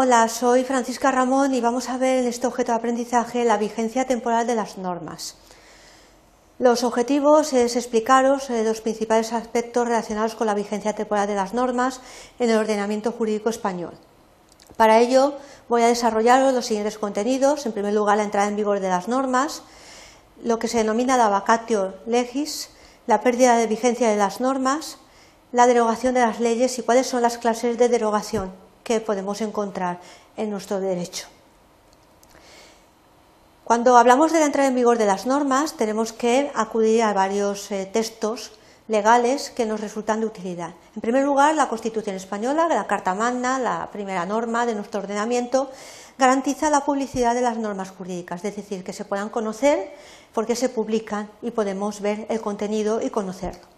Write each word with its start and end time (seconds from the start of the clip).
Hola, 0.00 0.28
soy 0.28 0.62
Francisca 0.62 1.10
Ramón 1.10 1.54
y 1.54 1.60
vamos 1.60 1.88
a 1.88 1.98
ver 1.98 2.20
en 2.20 2.28
este 2.28 2.46
objeto 2.46 2.70
de 2.70 2.78
aprendizaje 2.78 3.44
la 3.44 3.56
vigencia 3.56 4.06
temporal 4.06 4.46
de 4.46 4.54
las 4.54 4.78
normas. 4.78 5.34
Los 6.60 6.84
objetivos 6.84 7.52
es 7.52 7.74
explicaros 7.74 8.48
eh, 8.48 8.62
los 8.62 8.80
principales 8.80 9.32
aspectos 9.32 9.88
relacionados 9.88 10.36
con 10.36 10.46
la 10.46 10.54
vigencia 10.54 10.92
temporal 10.92 11.26
de 11.26 11.34
las 11.34 11.52
normas 11.52 12.00
en 12.38 12.48
el 12.48 12.58
ordenamiento 12.58 13.10
jurídico 13.10 13.50
español. 13.50 13.90
Para 14.76 15.00
ello 15.00 15.34
voy 15.68 15.82
a 15.82 15.88
desarrollar 15.88 16.54
los 16.54 16.66
siguientes 16.66 16.96
contenidos. 16.96 17.66
En 17.66 17.72
primer 17.72 17.92
lugar, 17.92 18.18
la 18.18 18.22
entrada 18.22 18.46
en 18.46 18.54
vigor 18.54 18.78
de 18.78 18.90
las 18.90 19.08
normas, 19.08 19.64
lo 20.44 20.60
que 20.60 20.68
se 20.68 20.78
denomina 20.78 21.16
la 21.16 21.28
vacatio 21.28 21.96
legis, 22.06 22.70
la 23.08 23.20
pérdida 23.20 23.56
de 23.56 23.66
vigencia 23.66 24.08
de 24.08 24.16
las 24.16 24.40
normas, 24.40 24.98
la 25.50 25.66
derogación 25.66 26.14
de 26.14 26.20
las 26.20 26.38
leyes 26.38 26.78
y 26.78 26.82
cuáles 26.82 27.08
son 27.08 27.22
las 27.22 27.36
clases 27.36 27.78
de 27.78 27.88
derogación 27.88 28.67
que 28.88 29.00
podemos 29.00 29.42
encontrar 29.42 30.00
en 30.34 30.48
nuestro 30.48 30.80
derecho. 30.80 31.26
Cuando 33.64 33.98
hablamos 33.98 34.32
de 34.32 34.40
la 34.40 34.46
entrada 34.46 34.70
en 34.70 34.74
vigor 34.74 34.96
de 34.96 35.04
las 35.04 35.26
normas, 35.26 35.76
tenemos 35.76 36.14
que 36.14 36.50
acudir 36.54 37.02
a 37.02 37.12
varios 37.12 37.70
eh, 37.70 37.84
textos 37.84 38.52
legales 38.88 39.50
que 39.50 39.66
nos 39.66 39.82
resultan 39.82 40.20
de 40.20 40.26
utilidad. 40.26 40.72
En 40.96 41.02
primer 41.02 41.22
lugar, 41.22 41.54
la 41.54 41.68
Constitución 41.68 42.16
española, 42.16 42.66
la 42.66 42.86
Carta 42.86 43.14
Magna, 43.14 43.58
la 43.58 43.90
primera 43.92 44.24
norma 44.24 44.64
de 44.64 44.74
nuestro 44.74 45.00
ordenamiento, 45.00 45.70
garantiza 46.16 46.70
la 46.70 46.86
publicidad 46.86 47.34
de 47.34 47.42
las 47.42 47.58
normas 47.58 47.90
jurídicas, 47.90 48.42
es 48.42 48.56
decir, 48.56 48.82
que 48.82 48.94
se 48.94 49.04
puedan 49.04 49.28
conocer 49.28 49.92
porque 50.32 50.56
se 50.56 50.70
publican 50.70 51.28
y 51.42 51.50
podemos 51.50 52.00
ver 52.00 52.24
el 52.30 52.40
contenido 52.40 53.02
y 53.02 53.10
conocerlo. 53.10 53.77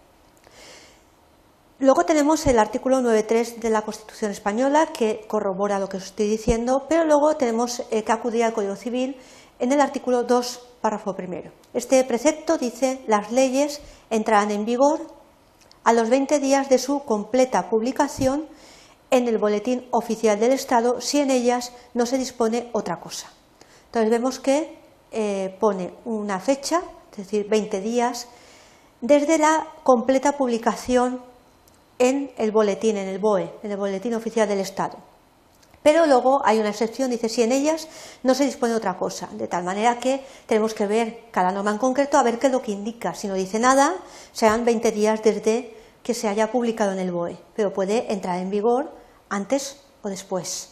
Luego 1.81 2.05
tenemos 2.05 2.45
el 2.45 2.59
artículo 2.59 3.01
9.3 3.01 3.55
de 3.55 3.71
la 3.71 3.81
Constitución 3.81 4.29
española 4.29 4.89
que 4.93 5.25
corrobora 5.27 5.79
lo 5.79 5.89
que 5.89 5.97
os 5.97 6.03
estoy 6.03 6.27
diciendo, 6.27 6.85
pero 6.87 7.05
luego 7.05 7.35
tenemos 7.37 7.81
eh, 7.89 8.03
que 8.03 8.11
acudir 8.11 8.43
al 8.43 8.53
Código 8.53 8.75
Civil 8.75 9.17
en 9.57 9.71
el 9.71 9.81
artículo 9.81 10.21
2, 10.21 10.59
párrafo 10.79 11.15
primero. 11.15 11.51
Este 11.73 12.03
precepto 12.03 12.59
dice 12.59 13.01
las 13.07 13.31
leyes 13.31 13.81
entrarán 14.11 14.51
en 14.51 14.63
vigor 14.63 14.99
a 15.83 15.91
los 15.93 16.07
20 16.11 16.37
días 16.37 16.69
de 16.69 16.77
su 16.77 16.99
completa 16.99 17.67
publicación 17.67 18.45
en 19.09 19.27
el 19.27 19.39
Boletín 19.39 19.87
Oficial 19.89 20.39
del 20.39 20.51
Estado 20.51 21.01
si 21.01 21.19
en 21.19 21.31
ellas 21.31 21.73
no 21.95 22.05
se 22.05 22.19
dispone 22.19 22.69
otra 22.73 22.99
cosa. 22.99 23.31
Entonces 23.87 24.11
vemos 24.11 24.39
que 24.39 24.77
eh, 25.11 25.57
pone 25.59 25.95
una 26.05 26.39
fecha, 26.39 26.83
es 27.09 27.17
decir, 27.17 27.49
20 27.49 27.81
días, 27.81 28.27
desde 29.01 29.39
la 29.39 29.65
completa 29.81 30.33
publicación 30.33 31.30
en 32.01 32.31
el 32.37 32.51
boletín, 32.51 32.97
en 32.97 33.07
el 33.07 33.19
BOE, 33.19 33.53
en 33.61 33.71
el 33.71 33.77
Boletín 33.77 34.15
Oficial 34.15 34.47
del 34.47 34.59
Estado. 34.59 34.97
Pero 35.83 36.07
luego 36.07 36.41
hay 36.43 36.59
una 36.59 36.69
excepción, 36.69 37.11
dice 37.11 37.29
si 37.29 37.43
en 37.43 37.51
ellas 37.51 37.87
no 38.23 38.33
se 38.33 38.43
dispone 38.43 38.73
otra 38.73 38.97
cosa, 38.97 39.29
de 39.33 39.47
tal 39.47 39.63
manera 39.63 39.99
que 39.99 40.25
tenemos 40.47 40.73
que 40.73 40.87
ver 40.87 41.25
cada 41.31 41.51
norma 41.51 41.71
en 41.71 41.77
concreto 41.77 42.17
a 42.17 42.23
ver 42.23 42.39
qué 42.39 42.47
es 42.47 42.53
lo 42.53 42.61
que 42.61 42.71
indica. 42.71 43.13
Si 43.13 43.27
no 43.27 43.35
dice 43.35 43.59
nada, 43.59 43.93
serán 44.31 44.65
20 44.65 44.91
días 44.91 45.21
desde 45.21 45.77
que 46.01 46.15
se 46.15 46.27
haya 46.27 46.51
publicado 46.51 46.91
en 46.91 46.99
el 46.99 47.11
BOE, 47.11 47.37
pero 47.55 47.71
puede 47.71 48.11
entrar 48.11 48.39
en 48.39 48.49
vigor 48.49 48.91
antes 49.29 49.81
o 50.01 50.09
después. 50.09 50.69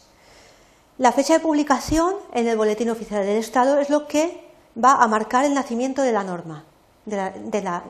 La 0.98 1.12
fecha 1.12 1.34
de 1.34 1.40
publicación 1.40 2.16
en 2.34 2.48
el 2.48 2.58
Boletín 2.58 2.90
Oficial 2.90 3.24
del 3.24 3.38
Estado 3.38 3.78
es 3.80 3.92
lo 3.92 4.08
que 4.08 4.50
va 4.84 4.96
a 4.96 5.08
marcar 5.08 5.46
el 5.46 5.54
nacimiento 5.54 6.02
de 6.02 6.12
la 6.12 6.24
norma, 6.24 6.66
de 7.06 7.62
la, 7.62 7.84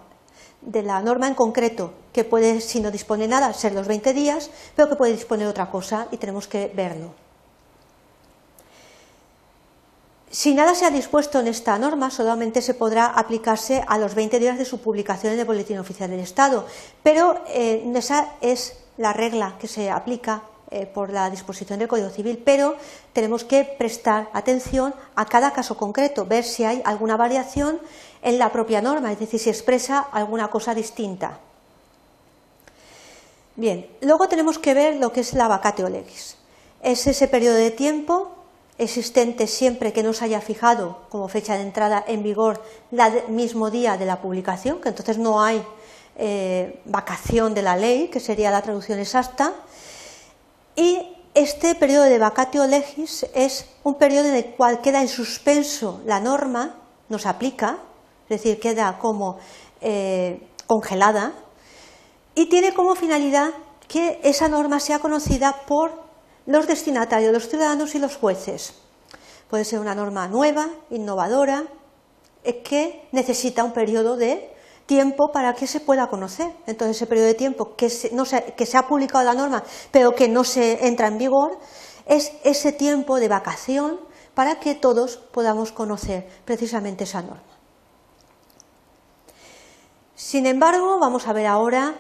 de 0.61 0.83
la 0.83 1.01
norma 1.01 1.27
en 1.27 1.35
concreto, 1.35 1.93
que 2.13 2.23
puede, 2.23 2.61
si 2.61 2.79
no 2.79 2.91
dispone 2.91 3.27
nada, 3.27 3.53
ser 3.53 3.73
los 3.73 3.87
20 3.87 4.13
días, 4.13 4.49
pero 4.75 4.89
que 4.89 4.95
puede 4.95 5.13
disponer 5.13 5.47
otra 5.47 5.69
cosa 5.69 6.07
y 6.11 6.17
tenemos 6.17 6.47
que 6.47 6.71
verlo. 6.73 7.13
Si 10.31 10.53
nada 10.53 10.75
se 10.75 10.85
ha 10.85 10.91
dispuesto 10.91 11.39
en 11.39 11.47
esta 11.47 11.79
norma, 11.79 12.11
solamente 12.11 12.61
se 12.61 12.75
podrá 12.75 13.07
aplicarse 13.07 13.83
a 13.87 13.97
los 13.97 14.13
20 14.13 14.37
días 14.37 14.59
de 14.59 14.65
su 14.65 14.79
publicación 14.79 15.33
en 15.33 15.39
el 15.39 15.45
Boletín 15.45 15.79
Oficial 15.79 16.11
del 16.11 16.19
Estado, 16.19 16.67
pero 17.01 17.41
eh, 17.47 17.91
esa 17.95 18.33
es 18.39 18.77
la 18.97 19.11
regla 19.11 19.55
que 19.59 19.67
se 19.67 19.89
aplica 19.89 20.43
eh, 20.69 20.85
por 20.85 21.09
la 21.09 21.31
disposición 21.31 21.79
del 21.79 21.87
Código 21.87 22.09
Civil, 22.09 22.39
pero 22.45 22.75
tenemos 23.11 23.43
que 23.43 23.63
prestar 23.63 24.29
atención 24.33 24.93
a 25.15 25.25
cada 25.25 25.51
caso 25.51 25.75
concreto, 25.75 26.27
ver 26.27 26.43
si 26.43 26.63
hay 26.63 26.83
alguna 26.85 27.17
variación 27.17 27.79
en 28.21 28.39
la 28.39 28.51
propia 28.51 28.81
norma, 28.81 29.11
es 29.11 29.19
decir, 29.19 29.39
si 29.39 29.49
expresa 29.49 29.99
alguna 30.11 30.49
cosa 30.49 30.73
distinta. 30.75 31.39
Bien, 33.55 33.87
luego 34.01 34.27
tenemos 34.27 34.57
que 34.57 34.73
ver 34.73 34.95
lo 34.97 35.11
que 35.11 35.21
es 35.21 35.33
la 35.33 35.47
vacatio 35.47 35.89
legis. 35.89 36.37
Es 36.81 37.07
ese 37.07 37.27
periodo 37.27 37.55
de 37.55 37.71
tiempo 37.71 38.31
existente 38.77 39.47
siempre 39.47 39.91
que 39.91 40.03
no 40.03 40.13
se 40.13 40.23
haya 40.23 40.39
fijado 40.39 40.99
como 41.09 41.27
fecha 41.27 41.55
de 41.55 41.63
entrada 41.63 42.03
en 42.07 42.23
vigor 42.23 42.63
el 42.91 43.27
mismo 43.27 43.69
día 43.69 43.97
de 43.97 44.05
la 44.05 44.21
publicación, 44.21 44.79
que 44.79 44.89
entonces 44.89 45.17
no 45.17 45.41
hay 45.41 45.61
eh, 46.15 46.81
vacación 46.85 47.53
de 47.53 47.61
la 47.61 47.75
ley, 47.75 48.07
que 48.07 48.21
sería 48.21 48.49
la 48.49 48.61
traducción 48.61 48.99
exacta, 48.99 49.53
y 50.75 51.17
este 51.33 51.75
periodo 51.75 52.05
de 52.05 52.17
vacatio 52.17 52.65
legis 52.65 53.25
es 53.35 53.65
un 53.83 53.95
periodo 53.95 54.29
en 54.29 54.35
el 54.35 54.45
cual 54.45 54.79
queda 54.79 55.01
en 55.01 55.09
suspenso 55.09 56.01
la 56.05 56.21
norma, 56.21 56.75
no 57.09 57.19
se 57.19 57.27
aplica, 57.27 57.79
es 58.29 58.41
decir, 58.41 58.59
queda 58.59 58.99
como 58.99 59.37
eh, 59.81 60.47
congelada, 60.67 61.33
y 62.35 62.45
tiene 62.45 62.73
como 62.73 62.95
finalidad 62.95 63.49
que 63.87 64.19
esa 64.23 64.47
norma 64.47 64.79
sea 64.79 64.99
conocida 64.99 65.63
por 65.67 65.91
los 66.45 66.67
destinatarios, 66.67 67.33
los 67.33 67.49
ciudadanos 67.49 67.95
y 67.95 67.99
los 67.99 68.15
jueces. 68.15 68.75
Puede 69.49 69.65
ser 69.65 69.79
una 69.79 69.95
norma 69.95 70.27
nueva, 70.27 70.69
innovadora, 70.91 71.65
eh, 72.43 72.61
que 72.61 73.09
necesita 73.11 73.63
un 73.63 73.73
periodo 73.73 74.15
de 74.15 74.53
tiempo 74.85 75.31
para 75.31 75.53
que 75.53 75.67
se 75.67 75.79
pueda 75.79 76.07
conocer. 76.07 76.51
Entonces, 76.65 76.97
ese 76.97 77.07
periodo 77.07 77.27
de 77.27 77.33
tiempo 77.33 77.75
que 77.75 77.89
se, 77.89 78.13
no 78.13 78.23
que 78.55 78.65
se 78.65 78.77
ha 78.77 78.87
publicado 78.87 79.23
la 79.23 79.33
norma, 79.33 79.63
pero 79.91 80.13
que 80.15 80.27
no 80.27 80.43
se 80.43 80.87
entra 80.87 81.07
en 81.07 81.17
vigor, 81.17 81.59
es 82.05 82.31
ese 82.43 82.71
tiempo 82.71 83.19
de 83.19 83.27
vacación 83.27 83.99
para 84.33 84.59
que 84.59 84.75
todos 84.75 85.17
podamos 85.17 85.71
conocer 85.71 86.27
precisamente 86.45 87.03
esa 87.03 87.21
norma. 87.21 87.58
Sin 90.19 90.45
embargo, 90.45 90.99
vamos 90.99 91.29
a 91.29 91.33
ver 91.33 91.47
ahora, 91.47 91.95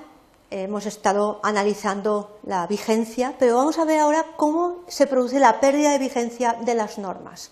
hemos 0.51 0.85
estado 0.85 1.39
analizando 1.41 2.37
la 2.43 2.67
vigencia, 2.67 3.35
pero 3.39 3.55
vamos 3.55 3.79
a 3.79 3.85
ver 3.85 3.97
ahora 3.97 4.25
cómo 4.35 4.83
se 4.89 5.07
produce 5.07 5.39
la 5.39 5.61
pérdida 5.61 5.91
de 5.91 5.99
vigencia 5.99 6.57
de 6.59 6.75
las 6.75 6.97
normas. 6.97 7.51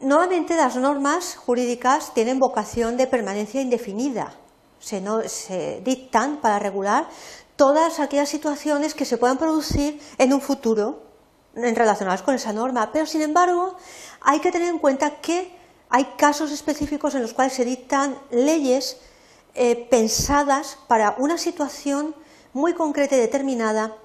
Normalmente 0.00 0.56
las 0.56 0.76
normas 0.76 1.36
jurídicas 1.36 2.14
tienen 2.14 2.38
vocación 2.38 2.96
de 2.96 3.06
permanencia 3.06 3.60
indefinida, 3.60 4.32
se, 4.80 5.02
se 5.28 5.82
dictan 5.84 6.38
para 6.38 6.58
regular 6.58 7.06
todas 7.54 8.00
aquellas 8.00 8.30
situaciones 8.30 8.94
que 8.94 9.04
se 9.04 9.18
puedan 9.18 9.36
producir 9.36 10.00
en 10.16 10.32
un 10.32 10.40
futuro 10.40 11.02
relacionadas 11.54 12.22
con 12.22 12.34
esa 12.34 12.54
norma, 12.54 12.90
pero 12.90 13.04
sin 13.04 13.20
embargo 13.20 13.76
hay 14.22 14.40
que 14.40 14.50
tener 14.50 14.70
en 14.70 14.78
cuenta 14.78 15.20
que 15.20 15.54
hay 15.90 16.06
casos 16.16 16.50
específicos 16.52 17.14
en 17.14 17.20
los 17.20 17.34
cuales 17.34 17.52
se 17.52 17.66
dictan 17.66 18.16
leyes 18.30 18.96
eh, 19.54 19.86
pensadas 19.90 20.78
para 20.88 21.16
una 21.18 21.38
situación 21.38 22.14
muy 22.52 22.74
concreta 22.74 23.16
y 23.16 23.20
determinada, 23.20 23.96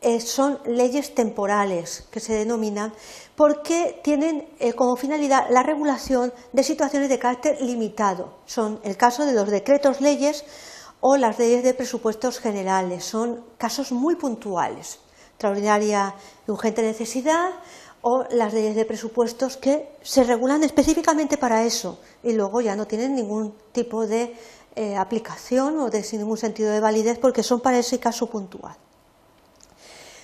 eh, 0.00 0.20
son 0.20 0.60
leyes 0.64 1.14
temporales 1.14 2.04
que 2.12 2.20
se 2.20 2.32
denominan 2.32 2.92
porque 3.34 4.00
tienen 4.04 4.48
eh, 4.60 4.72
como 4.72 4.94
finalidad 4.94 5.46
la 5.50 5.64
regulación 5.64 6.32
de 6.52 6.62
situaciones 6.62 7.08
de 7.08 7.18
carácter 7.18 7.60
limitado. 7.60 8.34
Son 8.46 8.80
el 8.84 8.96
caso 8.96 9.24
de 9.24 9.32
los 9.32 9.50
decretos 9.50 10.00
leyes 10.00 10.44
o 11.00 11.16
las 11.16 11.38
leyes 11.38 11.64
de 11.64 11.74
presupuestos 11.74 12.38
generales. 12.38 13.04
Son 13.04 13.44
casos 13.58 13.90
muy 13.90 14.14
puntuales. 14.14 15.00
Extraordinaria 15.30 16.14
y 16.46 16.50
urgente 16.50 16.82
necesidad 16.82 17.50
o 18.02 18.24
las 18.30 18.54
leyes 18.54 18.76
de 18.76 18.84
presupuestos 18.84 19.56
que 19.56 19.88
se 20.02 20.22
regulan 20.22 20.62
específicamente 20.62 21.36
para 21.36 21.64
eso 21.64 21.98
y 22.22 22.32
luego 22.32 22.60
ya 22.60 22.76
no 22.76 22.86
tienen 22.86 23.16
ningún 23.16 23.54
tipo 23.72 24.06
de 24.06 24.36
eh, 24.78 24.94
aplicación 24.94 25.74
o 25.80 25.90
de 25.90 26.04
sin 26.04 26.20
ningún 26.20 26.38
sentido 26.38 26.70
de 26.70 26.78
validez 26.78 27.18
porque 27.18 27.42
son 27.42 27.58
para 27.58 27.80
ese 27.80 27.98
caso 27.98 28.30
puntual. 28.30 28.76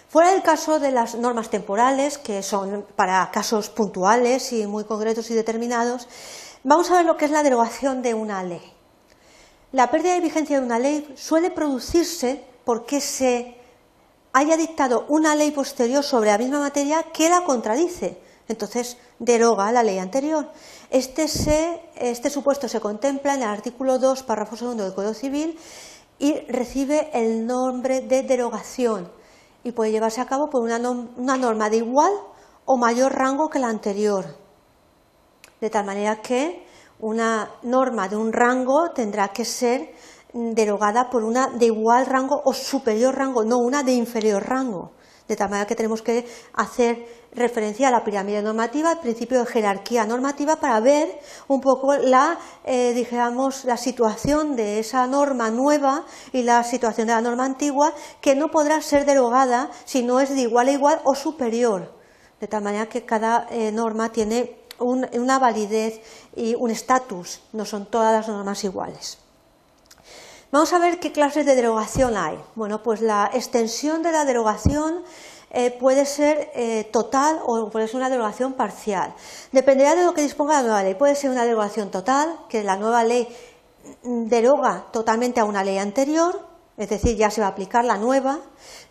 Fuera 0.09 0.31
del 0.31 0.43
caso 0.43 0.79
de 0.79 0.93
las 0.93 1.17
normas 1.17 1.51
temporales, 1.51 2.19
que 2.19 2.41
son 2.41 2.87
para 2.95 3.29
casos 3.33 3.69
puntuales 3.69 4.53
y 4.53 4.65
muy 4.69 4.85
concretos 4.85 5.29
y 5.33 5.35
determinados, 5.35 6.07
vamos 6.63 6.89
a 6.93 6.99
ver 6.99 7.05
lo 7.05 7.17
que 7.17 7.25
es 7.25 7.33
la 7.33 7.43
derogación 7.43 8.01
de 8.01 8.15
una 8.15 8.45
ley. 8.45 8.63
La 9.73 9.91
pérdida 9.91 10.15
de 10.15 10.21
vigencia 10.21 10.61
de 10.61 10.65
una 10.65 10.79
ley 10.79 11.13
suele 11.17 11.51
producirse 11.51 12.45
porque 12.65 13.01
se 13.01 13.59
haya 14.33 14.57
dictado 14.57 15.05
una 15.09 15.35
ley 15.35 15.51
posterior 15.51 16.05
sobre 16.05 16.31
la 16.31 16.39
misma 16.39 16.61
materia 16.61 17.03
que 17.13 17.29
la 17.29 17.43
contradice. 17.43 18.23
Entonces, 18.49 18.99
deroga 19.19 19.73
la 19.73 19.83
ley 19.83 19.99
anterior. 19.99 20.51
Este, 20.91 21.27
este, 21.97 22.31
supuesto 22.31 22.69
se 22.69 22.81
contempla 22.81 23.35
en 23.35 23.43
el 23.43 23.49
artículo 23.49 23.99
2, 23.99 24.23
párrafo 24.23 24.57
segundo 24.57 24.85
del 24.85 24.95
Código 24.95 25.15
Civil 25.15 25.59
y 26.19 26.41
recibe 26.49 27.11
el 27.15 27.47
nombre 27.47 28.01
de 28.01 28.23
derogación. 28.23 29.11
y 29.67 29.73
puede 29.73 29.93
llevarse 29.93 30.21
a 30.21 30.27
cabo 30.27 30.51
por 30.51 30.61
una 30.61 30.79
norma 31.39 31.71
de 31.71 31.79
igual 31.79 32.13
o 32.67 32.77
mayor 32.77 33.15
rango 33.15 33.49
que 33.49 33.59
la 33.59 33.69
anterior. 33.69 34.27
De 35.59 35.71
tal 35.71 35.87
manera 35.87 36.21
que 36.21 36.67
una 37.01 37.51
norma 37.63 38.09
de 38.09 38.17
un 38.17 38.31
rango 38.31 38.91
tendrá 38.91 39.29
que 39.29 39.47
ser 39.47 39.95
derogada 40.35 41.09
por 41.09 41.25
una 41.25 41.49
de 41.49 41.67
igual 41.67 42.07
rango 42.07 42.43
o 42.45 42.53
superior 42.53 43.15
rango, 43.15 43.45
no 43.45 43.59
una 43.59 43.83
de 43.83 43.93
inferior 43.93 44.43
rango. 44.45 44.93
De 45.27 45.37
tal 45.37 45.49
manera 45.49 45.67
que 45.67 45.75
tenemos 45.75 46.03
que 46.03 46.27
hacer 46.53 47.25
referencia 47.33 47.89
a 47.89 47.91
la 47.91 48.05
pirámide 48.05 48.43
normativa, 48.43 48.91
al 48.91 49.01
principio 49.01 49.39
de 49.39 49.47
jerarquía 49.47 50.05
normativa, 50.05 50.57
para 50.57 50.79
ver 50.81 51.19
un 51.49 51.61
poco 51.61 51.97
la, 51.97 52.39
eh, 52.65 53.07
la 53.65 53.77
situación 53.77 54.55
de 54.55 54.79
esa 54.81 55.07
norma 55.07 55.51
nueva 55.51 56.05
y 56.33 56.43
la 56.43 56.63
situación 56.63 57.07
de 57.07 57.15
la 57.15 57.23
norma 57.23 57.47
antigua, 57.47 57.95
que 58.21 58.35
no 58.35 58.51
podrá 58.51 58.83
ser 58.83 59.07
derogada 59.07 59.71
si 59.87 60.03
no 60.03 60.21
es 60.21 60.29
de 60.29 60.43
igual 60.43 60.69
a 60.69 60.73
igual 60.73 61.01
o 61.05 61.15
superior. 61.15 61.95
De 62.39 62.47
tal 62.47 62.63
manera 62.63 62.87
que 62.87 63.07
cada 63.07 63.47
eh, 63.51 63.73
norma 63.73 64.13
tiene 64.13 64.59
una 64.79 65.39
validez 65.39 66.01
y 66.37 66.55
un 66.55 66.71
estatus, 66.71 67.41
no 67.53 67.65
son 67.65 67.87
todas 67.87 68.13
las 68.13 68.29
normas 68.29 68.63
iguales. 68.65 69.24
Vamos 70.55 70.73
a 70.73 70.79
ver 70.79 71.01
qué 71.01 71.11
clases 71.11 71.45
de 71.45 71.57
derogación 71.57 72.17
hay. 72.17 72.39
Bueno, 72.55 72.81
pues 72.81 73.01
la 73.01 73.29
extensión 73.35 74.05
de 74.05 74.13
la 74.13 74.25
derogación 74.25 75.03
eh, 75.51 75.73
puede 75.73 76.07
ser 76.07 76.53
eh, 76.55 76.89
total 76.93 77.41
o 77.45 77.69
puede 77.71 77.89
ser 77.89 77.97
una 77.97 78.09
derogación 78.09 78.53
parcial. 78.53 79.17
Dependerá 79.51 79.97
de 79.97 80.05
lo 80.05 80.15
que 80.15 80.23
disponga 80.23 80.55
la 80.55 80.63
nueva 80.63 80.85
ley. 80.85 80.95
Puede 80.95 81.17
ser 81.17 81.31
una 81.31 81.43
derogación 81.43 81.91
total, 81.91 82.39
que 82.49 82.63
la 82.63 82.77
nueva 82.77 83.03
ley 83.03 83.27
deroga 84.05 84.87
totalmente 84.93 85.41
a 85.41 85.45
una 85.45 85.65
ley 85.65 85.79
anterior, 85.79 86.47
es 86.77 86.89
decir, 86.89 87.17
ya 87.17 87.33
se 87.33 87.41
va 87.41 87.49
a 87.49 87.51
aplicar 87.51 87.85
la 87.85 87.97
nueva, 87.97 88.39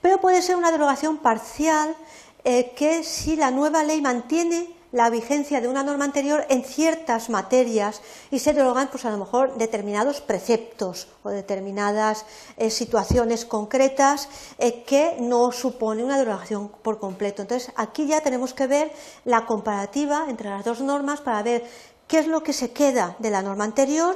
pero 0.02 0.20
puede 0.20 0.42
ser 0.42 0.58
una 0.58 0.70
derogación 0.70 1.20
parcial 1.20 1.96
eh, 2.44 2.74
que 2.76 3.06
si 3.06 3.38
la 3.38 3.52
nueva 3.52 3.84
ley 3.84 4.02
mantiene 4.02 4.83
la 4.94 5.10
vigencia 5.10 5.60
de 5.60 5.68
una 5.68 5.84
norma 5.84 6.06
anterior 6.06 6.46
en 6.50 6.64
ciertas 6.64 7.30
materias 7.30 8.02
y 8.30 8.40
se 8.40 8.54
derogan 8.54 8.90
pues 8.90 9.04
a 9.06 9.10
lo 9.10 9.18
mejor 9.18 9.58
determinados 9.58 10.22
preceptos 10.22 11.08
o 11.24 11.30
determinadas 11.30 12.26
eh, 12.58 12.70
situaciones 12.70 13.44
concretas 13.44 14.30
eh, 14.60 14.84
que 14.84 15.18
no 15.20 15.52
supone 15.52 16.04
una 16.04 16.18
derogación 16.18 16.70
por 16.70 17.00
completo. 17.00 17.42
Entonces 17.42 17.74
aquí 17.76 18.06
ya 18.06 18.22
tenemos 18.22 18.54
que 18.54 18.68
ver 18.68 18.92
la 19.26 19.48
comparativa 19.48 20.28
entre 20.30 20.52
las 20.52 20.64
dos 20.64 20.80
normas 20.80 21.22
para 21.22 21.42
ver 21.42 21.66
qué 22.08 22.20
es 22.20 22.28
lo 22.28 22.44
que 22.44 22.54
se 22.54 22.72
queda 22.72 23.16
de 23.18 23.32
la 23.32 23.42
norma 23.42 23.64
anterior 23.64 24.16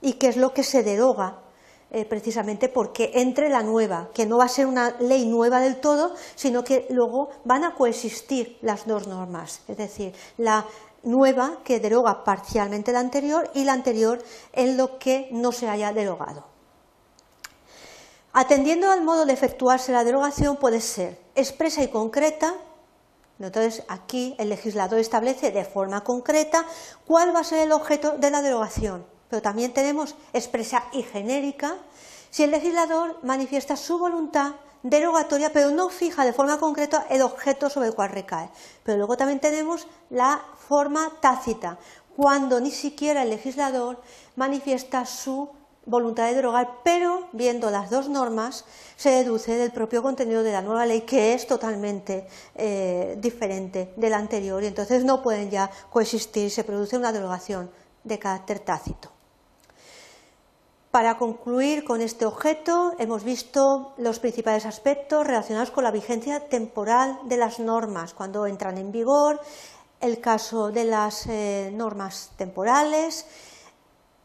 y 0.00 0.14
qué 0.14 0.28
es 0.28 0.38
lo 0.38 0.54
que 0.54 0.64
se 0.64 0.82
deroga 0.82 1.43
eh, 1.94 2.04
precisamente 2.04 2.68
porque 2.68 3.12
entre 3.14 3.48
la 3.48 3.62
nueva, 3.62 4.08
que 4.12 4.26
no 4.26 4.38
va 4.38 4.46
a 4.46 4.48
ser 4.48 4.66
una 4.66 4.96
ley 4.98 5.26
nueva 5.26 5.60
del 5.60 5.76
todo, 5.76 6.12
sino 6.34 6.64
que 6.64 6.88
luego 6.90 7.28
van 7.44 7.62
a 7.62 7.76
coexistir 7.76 8.58
las 8.62 8.84
dos 8.84 9.06
normas, 9.06 9.60
es 9.68 9.76
decir, 9.76 10.12
la 10.36 10.66
nueva 11.04 11.58
que 11.62 11.78
deroga 11.78 12.24
parcialmente 12.24 12.90
la 12.90 12.98
anterior 12.98 13.48
y 13.54 13.62
la 13.62 13.74
anterior 13.74 14.20
en 14.54 14.76
lo 14.76 14.98
que 14.98 15.28
no 15.30 15.52
se 15.52 15.68
haya 15.68 15.92
derogado. 15.92 16.44
Atendiendo 18.32 18.90
al 18.90 19.04
modo 19.04 19.24
de 19.24 19.32
efectuarse 19.32 19.92
la 19.92 20.02
derogación 20.02 20.56
puede 20.56 20.80
ser 20.80 21.16
expresa 21.36 21.80
y 21.84 21.88
concreta, 21.90 22.54
entonces 23.38 23.84
aquí 23.86 24.34
el 24.40 24.48
legislador 24.48 24.98
establece 24.98 25.52
de 25.52 25.64
forma 25.64 26.02
concreta 26.02 26.64
cuál 27.06 27.32
va 27.32 27.38
a 27.38 27.44
ser 27.44 27.60
el 27.60 27.70
objeto 27.70 28.16
de 28.18 28.32
la 28.32 28.42
derogación 28.42 29.13
pero 29.28 29.42
también 29.42 29.72
tenemos 29.72 30.14
expresa 30.32 30.84
y 30.92 31.02
genérica, 31.02 31.76
si 32.30 32.42
el 32.42 32.50
legislador 32.50 33.18
manifiesta 33.22 33.76
su 33.76 33.98
voluntad 33.98 34.54
derogatoria, 34.82 35.52
pero 35.52 35.70
no 35.70 35.88
fija 35.88 36.24
de 36.24 36.32
forma 36.32 36.58
concreta 36.58 37.06
el 37.10 37.22
objeto 37.22 37.70
sobre 37.70 37.88
el 37.88 37.94
cual 37.94 38.10
recae. 38.10 38.50
Pero 38.82 38.98
luego 38.98 39.16
también 39.16 39.40
tenemos 39.40 39.86
la 40.10 40.42
forma 40.68 41.10
tácita, 41.20 41.78
cuando 42.16 42.60
ni 42.60 42.70
siquiera 42.70 43.22
el 43.22 43.30
legislador 43.30 44.00
manifiesta 44.36 45.06
su 45.06 45.48
voluntad 45.86 46.26
de 46.26 46.34
derogar, 46.34 46.78
pero 46.82 47.28
viendo 47.32 47.70
las 47.70 47.90
dos 47.90 48.08
normas 48.08 48.64
se 48.96 49.10
deduce 49.10 49.56
del 49.56 49.70
propio 49.70 50.02
contenido 50.02 50.42
de 50.42 50.52
la 50.52 50.62
nueva 50.62 50.86
ley 50.86 51.02
que 51.02 51.34
es 51.34 51.46
totalmente 51.46 52.26
eh, 52.54 53.16
diferente 53.20 53.92
de 53.96 54.10
la 54.10 54.16
anterior 54.16 54.62
y 54.62 54.66
entonces 54.66 55.04
no 55.04 55.22
pueden 55.22 55.50
ya 55.50 55.70
coexistir, 55.90 56.50
se 56.50 56.64
produce 56.64 56.96
una 56.96 57.12
derogación 57.12 57.70
de 58.02 58.18
carácter 58.18 58.60
tácito. 58.60 59.13
Para 60.94 61.18
concluir 61.18 61.82
con 61.82 62.00
este 62.00 62.24
objeto, 62.24 62.94
hemos 63.00 63.24
visto 63.24 63.94
los 63.96 64.20
principales 64.20 64.64
aspectos 64.64 65.26
relacionados 65.26 65.72
con 65.72 65.82
la 65.82 65.90
vigencia 65.90 66.48
temporal 66.48 67.18
de 67.24 67.36
las 67.36 67.58
normas, 67.58 68.14
cuando 68.14 68.46
entran 68.46 68.78
en 68.78 68.92
vigor, 68.92 69.40
el 70.00 70.20
caso 70.20 70.70
de 70.70 70.84
las 70.84 71.26
eh, 71.26 71.72
normas 71.74 72.30
temporales, 72.36 73.26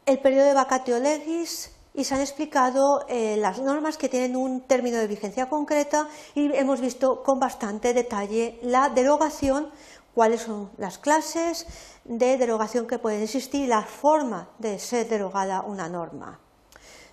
el 0.06 0.20
periodo 0.20 0.46
de 0.46 0.54
vacatio 0.54 1.00
legis 1.00 1.72
y 1.96 2.04
se 2.04 2.14
han 2.14 2.22
explicado 2.22 3.04
eh, 3.10 3.36
las 3.38 3.58
normas 3.58 3.98
que 3.98 4.08
tienen 4.08 4.36
un 4.36 4.62
término 4.62 5.00
de 5.00 5.08
vigencia 5.08 5.50
concreta 5.50 6.08
y 6.36 6.54
hemos 6.54 6.82
visto 6.82 7.24
con 7.24 7.40
bastante 7.40 7.96
detalle 7.96 8.60
la 8.62 8.90
derogación, 8.90 9.72
cuáles 10.14 10.42
son 10.42 10.70
las 10.78 11.00
clases 11.00 11.66
de 12.04 12.38
derogación 12.38 12.86
que 12.86 13.00
pueden 13.00 13.24
existir 13.24 13.62
y 13.62 13.68
la 13.68 13.82
forma 13.82 14.50
de 14.60 14.78
ser 14.78 15.10
derogada 15.10 15.64
una 15.64 15.90
norma. 15.90 16.40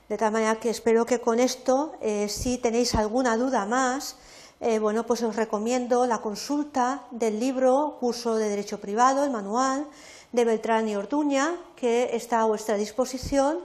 De 0.08 0.16
tal 0.16 0.30
manera 0.30 0.60
que 0.60 0.70
espero 0.70 1.04
que 1.04 1.20
con 1.20 1.40
esto, 1.40 1.94
eh, 2.00 2.28
si 2.28 2.58
tenéis 2.58 2.94
alguna 2.94 3.36
duda 3.36 3.66
más, 3.66 4.16
eh, 4.60 4.78
bueno, 4.78 5.04
pues 5.04 5.22
os 5.22 5.34
recomiendo 5.34 6.06
la 6.06 6.18
consulta 6.18 7.02
del 7.10 7.40
libro 7.40 7.96
Curso 7.98 8.36
de 8.36 8.48
Derecho 8.48 8.80
Privado, 8.80 9.24
el 9.24 9.30
manual 9.30 9.86
de 10.30 10.44
Beltrán 10.44 10.88
y 10.88 10.94
Orduña, 10.94 11.56
que 11.74 12.14
está 12.14 12.42
a 12.42 12.46
vuestra 12.46 12.76
disposición 12.76 13.58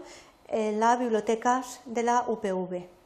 en 0.48 0.80
las 0.80 0.98
bibliotecas 0.98 1.80
de 1.86 2.04
la 2.04 2.26
UPV. 2.28 3.01